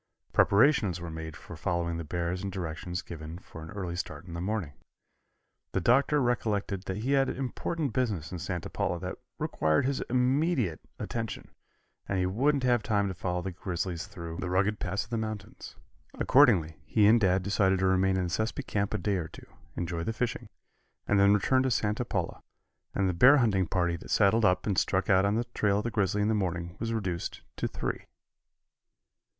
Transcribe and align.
Preparations 0.33 0.99
were 0.99 1.11
made 1.11 1.37
for 1.37 1.55
following 1.55 1.97
the 1.97 2.03
bears 2.03 2.41
and 2.41 2.51
directions 2.51 3.03
given 3.03 3.37
for 3.37 3.61
an 3.61 3.69
early 3.69 3.95
start 3.95 4.25
in 4.25 4.33
the 4.33 4.41
morning. 4.41 4.71
The 5.73 5.79
Doctor 5.79 6.19
recollected 6.19 6.85
that 6.85 6.97
he 6.97 7.11
had 7.11 7.29
important 7.29 7.93
business 7.93 8.31
in 8.31 8.39
Santa 8.39 8.67
Paula 8.67 8.99
that 9.01 9.19
required 9.37 9.85
his 9.85 10.01
immediate 10.09 10.79
attention, 10.97 11.51
and 12.09 12.17
he 12.17 12.25
wouldn't 12.25 12.63
have 12.63 12.81
time 12.81 13.09
to 13.09 13.13
follow 13.13 13.43
the 13.43 13.51
grizzlies 13.51 14.07
through 14.07 14.37
the 14.37 14.49
rugged 14.49 14.79
passes 14.79 15.03
of 15.05 15.11
the 15.11 15.19
mountains. 15.19 15.75
Accordingly, 16.15 16.77
he 16.83 17.05
and 17.05 17.21
Dad 17.21 17.43
decided 17.43 17.77
to 17.77 17.85
remain 17.85 18.17
in 18.17 18.23
the 18.23 18.29
Sespe 18.31 18.65
camp 18.65 18.95
a 18.95 18.97
day 18.97 19.17
or 19.17 19.27
two, 19.27 19.45
enjoy 19.75 20.03
the 20.03 20.13
fishing, 20.13 20.49
and 21.07 21.19
then 21.19 21.35
return 21.35 21.61
to 21.61 21.69
Santa 21.69 22.03
Paula, 22.05 22.41
and 22.95 23.07
the 23.07 23.13
bear 23.13 23.37
hunting 23.37 23.67
party 23.67 23.97
that 23.97 24.09
saddled 24.09 24.45
up 24.45 24.65
and 24.65 24.79
struck 24.79 25.11
out 25.11 25.25
on 25.25 25.35
the 25.35 25.43
trail 25.53 25.77
of 25.77 25.83
the 25.83 25.91
grizzly 25.91 26.23
in 26.23 26.27
the 26.27 26.33
morning 26.33 26.75
was 26.79 26.91
reduced 26.91 27.41
to 27.55 27.67
three. 27.67 28.07